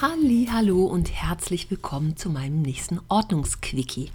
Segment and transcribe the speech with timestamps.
[0.00, 4.10] Halli, hallo und herzlich willkommen zu meinem nächsten Ordnungsquickie.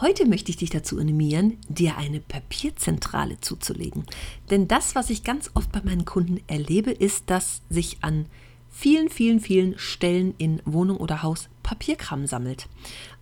[0.00, 4.04] Heute möchte ich dich dazu animieren, dir eine Papierzentrale zuzulegen.
[4.50, 8.26] Denn das, was ich ganz oft bei meinen Kunden erlebe, ist, dass sich an
[8.70, 12.68] vielen, vielen, vielen Stellen in Wohnung oder Haus Papierkram sammelt.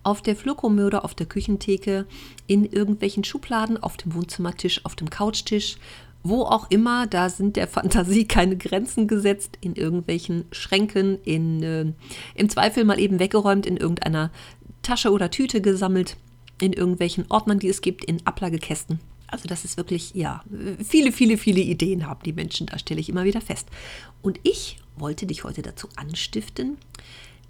[0.03, 2.05] Auf der Flurkommode, auf der Küchentheke,
[2.45, 5.77] in irgendwelchen Schubladen, auf dem Wohnzimmertisch, auf dem Couchtisch,
[6.23, 11.85] wo auch immer, da sind der Fantasie keine Grenzen gesetzt, in irgendwelchen Schränken, in, äh,
[12.35, 14.31] im Zweifel mal eben weggeräumt, in irgendeiner
[14.81, 16.17] Tasche oder Tüte gesammelt,
[16.61, 18.99] in irgendwelchen Ordnern, die es gibt, in Ablagekästen.
[19.27, 20.43] Also das ist wirklich, ja,
[20.83, 23.67] viele, viele, viele Ideen haben die Menschen, da stelle ich immer wieder fest.
[24.21, 26.77] Und ich wollte dich heute dazu anstiften,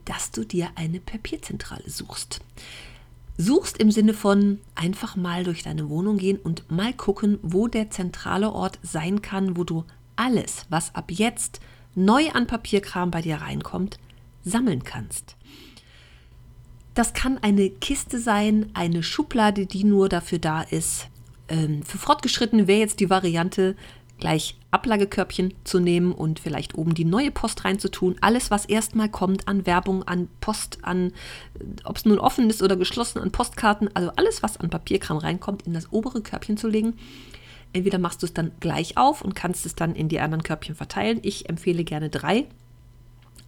[0.05, 2.39] dass du dir eine Papierzentrale suchst.
[3.37, 7.89] Suchst im Sinne von einfach mal durch deine Wohnung gehen und mal gucken, wo der
[7.89, 11.59] zentrale Ort sein kann, wo du alles, was ab jetzt
[11.95, 13.97] neu an Papierkram bei dir reinkommt,
[14.43, 15.35] sammeln kannst.
[16.93, 21.07] Das kann eine Kiste sein, eine Schublade, die nur dafür da ist.
[21.49, 23.75] Ähm, für Fortgeschrittene wäre jetzt die Variante,
[24.23, 28.15] gleich Ablagekörbchen zu nehmen und vielleicht oben die neue Post reinzutun.
[28.21, 31.11] Alles, was erstmal kommt an Werbung, an Post, an,
[31.83, 35.63] ob es nun offen ist oder geschlossen, an Postkarten, also alles, was an Papierkram reinkommt,
[35.63, 36.93] in das obere Körbchen zu legen.
[37.73, 40.75] Entweder machst du es dann gleich auf und kannst es dann in die anderen Körbchen
[40.75, 41.19] verteilen.
[41.21, 42.45] Ich empfehle gerne drei.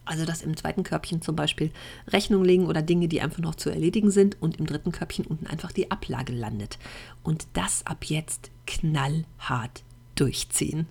[0.04, 1.70] Also dass im zweiten Körbchen zum Beispiel
[2.06, 5.46] Rechnungen legen oder Dinge, die einfach noch zu erledigen sind und im dritten Körbchen unten
[5.46, 6.78] einfach die Ablage landet.
[7.22, 9.85] Und das ab jetzt knallhart
[10.16, 10.86] durchziehen.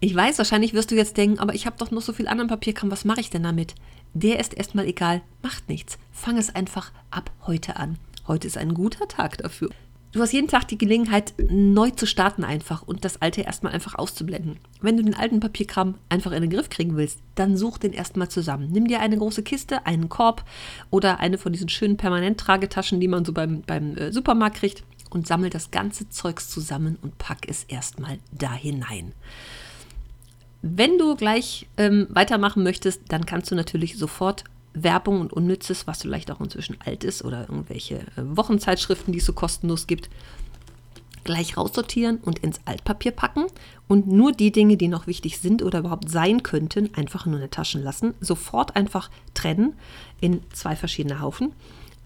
[0.00, 2.48] Ich weiß, wahrscheinlich wirst du jetzt denken, aber ich habe doch noch so viel anderen
[2.48, 3.76] Papierkram, was mache ich denn damit?
[4.14, 5.96] Der ist erstmal egal, macht nichts.
[6.10, 7.98] Fang es einfach ab heute an.
[8.26, 9.70] Heute ist ein guter Tag dafür.
[10.12, 13.94] Du hast jeden Tag die Gelegenheit, neu zu starten einfach und das alte erstmal einfach
[13.94, 14.58] auszublenden.
[14.82, 18.28] Wenn du den alten Papierkram einfach in den Griff kriegen willst, dann such den erstmal
[18.28, 18.68] zusammen.
[18.70, 20.44] Nimm dir eine große Kiste, einen Korb
[20.90, 25.26] oder eine von diesen schönen Permanent-Tragetaschen, die man so beim, beim äh, Supermarkt kriegt und
[25.26, 29.12] sammel das ganze Zeugs zusammen und pack es erstmal da hinein.
[30.62, 36.02] Wenn du gleich ähm, weitermachen möchtest, dann kannst du natürlich sofort Werbung und Unnützes, was
[36.02, 40.08] vielleicht auch inzwischen alt ist, oder irgendwelche äh, Wochenzeitschriften, die es so kostenlos gibt,
[41.24, 43.46] gleich raussortieren und ins Altpapier packen
[43.86, 47.42] und nur die Dinge, die noch wichtig sind oder überhaupt sein könnten, einfach nur in
[47.42, 48.14] den Taschen lassen.
[48.20, 49.74] Sofort einfach trennen
[50.20, 51.52] in zwei verschiedene Haufen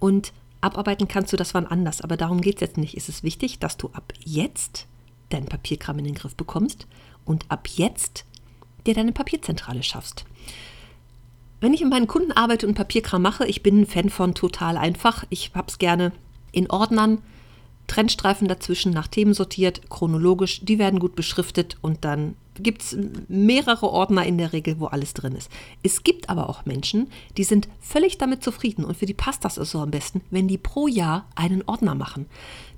[0.00, 0.32] und
[0.66, 2.96] Abarbeiten kannst du das wann anders, aber darum geht es jetzt nicht.
[2.96, 4.86] Es ist wichtig, dass du ab jetzt
[5.30, 6.86] deinen Papierkram in den Griff bekommst
[7.24, 8.24] und ab jetzt
[8.86, 10.24] dir deine Papierzentrale schaffst.
[11.60, 14.76] Wenn ich mit meinen Kunden arbeite und Papierkram mache, ich bin ein Fan von total
[14.76, 15.24] einfach.
[15.30, 16.12] Ich habe es gerne
[16.52, 17.22] in Ordnern,
[17.86, 22.96] Trennstreifen dazwischen nach Themen sortiert, chronologisch, die werden gut beschriftet und dann gibt es
[23.28, 25.50] mehrere Ordner in der Regel, wo alles drin ist.
[25.82, 29.56] Es gibt aber auch Menschen, die sind völlig damit zufrieden und für die passt das
[29.56, 32.26] so am besten, wenn die pro Jahr einen Ordner machen.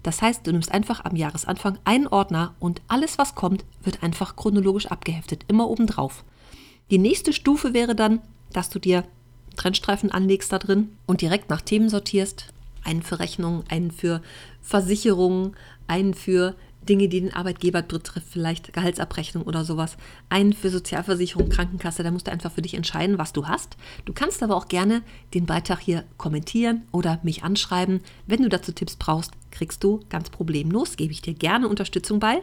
[0.02, 4.36] Das heißt, du nimmst einfach am Jahresanfang einen Ordner und alles, was kommt, wird einfach
[4.36, 6.24] chronologisch abgeheftet, immer obendrauf.
[6.90, 8.20] Die nächste Stufe wäre dann,
[8.52, 9.04] dass du dir
[9.56, 12.46] Trennstreifen anlegst da drin und direkt nach Themen sortierst.
[12.88, 14.22] Einen für Rechnungen, einen für
[14.62, 15.54] Versicherungen,
[15.88, 16.54] einen für
[16.88, 19.98] Dinge, die den Arbeitgeber betrifft, vielleicht Gehaltsabrechnung oder sowas.
[20.30, 23.76] Einen für Sozialversicherung, Krankenkasse, da musst du einfach für dich entscheiden, was du hast.
[24.06, 25.02] Du kannst aber auch gerne
[25.34, 28.00] den Beitrag hier kommentieren oder mich anschreiben.
[28.26, 32.40] Wenn du dazu Tipps brauchst, kriegst du ganz problemlos, gebe ich dir gerne Unterstützung bei.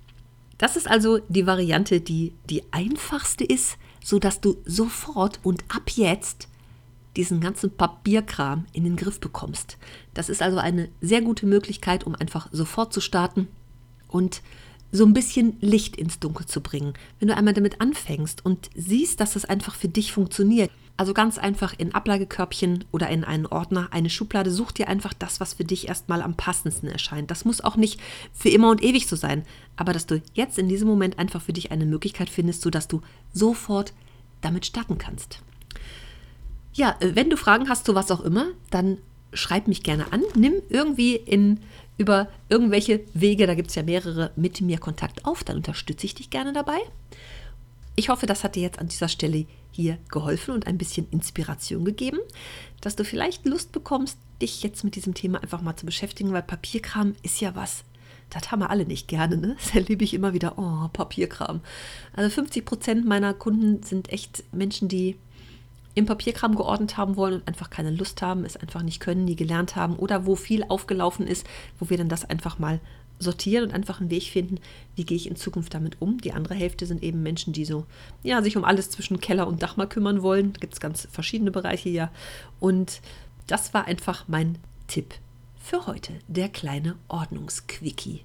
[0.59, 6.47] Das ist also die Variante, die die einfachste ist, sodass du sofort und ab jetzt
[7.15, 9.77] diesen ganzen Papierkram in den Griff bekommst.
[10.13, 13.47] Das ist also eine sehr gute Möglichkeit, um einfach sofort zu starten
[14.07, 14.41] und
[14.91, 16.93] so ein bisschen Licht ins Dunkel zu bringen.
[17.19, 20.71] Wenn du einmal damit anfängst und siehst, dass es einfach für dich funktioniert.
[20.97, 25.41] Also ganz einfach in Ablagekörbchen oder in einen Ordner, eine Schublade, such dir einfach das,
[25.41, 27.29] was für dich erstmal am passendsten erscheint.
[27.29, 27.99] Das muss auch nicht
[28.31, 29.43] für immer und ewig so sein,
[29.75, 33.01] aber dass du jetzt in diesem Moment einfach für dich eine Möglichkeit findest, sodass du
[33.33, 33.93] sofort
[34.39, 35.41] damit starten kannst.
[36.75, 38.99] Ja, äh, wenn du Fragen hast zu was auch immer, dann
[39.33, 40.21] schreib mich gerne an.
[40.35, 41.61] Nimm irgendwie in,
[41.97, 45.43] über irgendwelche Wege, da gibt es ja mehrere, mit mir Kontakt auf.
[45.43, 46.77] Dann unterstütze ich dich gerne dabei.
[47.95, 51.85] Ich hoffe, das hat dir jetzt an dieser Stelle hier geholfen und ein bisschen Inspiration
[51.85, 52.19] gegeben,
[52.81, 56.43] dass du vielleicht Lust bekommst, dich jetzt mit diesem Thema einfach mal zu beschäftigen, weil
[56.43, 57.83] Papierkram ist ja was,
[58.29, 59.37] das haben wir alle nicht gerne.
[59.37, 59.55] Ne?
[59.59, 60.57] Das erlebe ich immer wieder.
[60.57, 61.61] Oh, Papierkram.
[62.13, 65.15] Also 50 Prozent meiner Kunden sind echt Menschen, die
[65.95, 69.35] im Papierkram geordnet haben wollen und einfach keine Lust haben, es einfach nicht können, nie
[69.35, 71.47] gelernt haben oder wo viel aufgelaufen ist,
[71.79, 72.79] wo wir dann das einfach mal
[73.17, 74.59] sortieren und einfach einen Weg finden,
[74.95, 76.19] wie gehe ich in Zukunft damit um.
[76.19, 77.85] Die andere Hälfte sind eben Menschen, die so,
[78.23, 80.53] ja, sich um alles zwischen Keller und Dach mal kümmern wollen.
[80.53, 82.11] Da gibt es ganz verschiedene Bereiche ja.
[82.59, 83.01] Und
[83.47, 84.57] das war einfach mein
[84.87, 85.13] Tipp
[85.57, 88.21] für heute, der kleine Ordnungsquickie.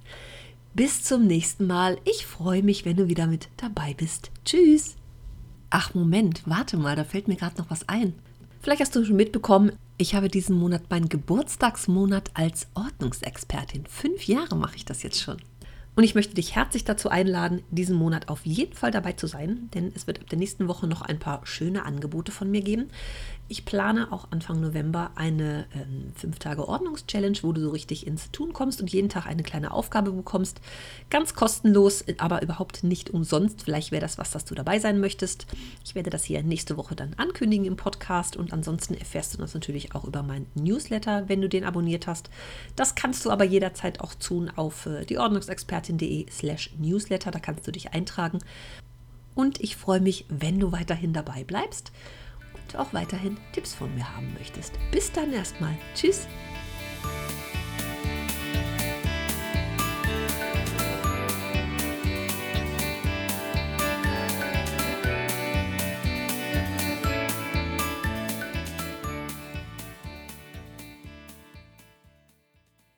[0.73, 1.97] Bis zum nächsten Mal.
[2.05, 4.31] Ich freue mich, wenn du wieder mit dabei bist.
[4.45, 4.95] Tschüss.
[5.73, 8.13] Ach Moment, warte mal, da fällt mir gerade noch was ein.
[8.61, 13.85] Vielleicht hast du schon mitbekommen, ich habe diesen Monat meinen Geburtstagsmonat als Ordnungsexpertin.
[13.87, 15.37] Fünf Jahre mache ich das jetzt schon.
[15.93, 19.69] Und ich möchte dich herzlich dazu einladen, diesen Monat auf jeden Fall dabei zu sein,
[19.73, 22.89] denn es wird ab der nächsten Woche noch ein paar schöne Angebote von mir geben.
[23.51, 25.65] Ich plane auch Anfang November eine
[26.15, 26.63] 5 ähm,
[27.41, 30.61] wo du so richtig ins Tun kommst und jeden Tag eine kleine Aufgabe bekommst.
[31.09, 33.63] Ganz kostenlos, aber überhaupt nicht umsonst.
[33.63, 35.47] Vielleicht wäre das was, dass du dabei sein möchtest.
[35.83, 39.53] Ich werde das hier nächste Woche dann ankündigen im Podcast und ansonsten erfährst du das
[39.53, 42.29] natürlich auch über meinen Newsletter, wenn du den abonniert hast.
[42.77, 45.03] Das kannst du aber jederzeit auch tun auf äh,
[45.81, 47.31] dieordnungsexpertin.de slash Newsletter.
[47.31, 48.39] Da kannst du dich eintragen.
[49.35, 51.91] Und ich freue mich, wenn du weiterhin dabei bleibst
[52.75, 54.73] auch weiterhin Tipps von mir haben möchtest.
[54.91, 55.77] Bis dann erstmal.
[55.95, 56.27] Tschüss.